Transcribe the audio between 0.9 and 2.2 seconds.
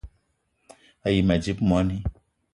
A yi ma dzip moni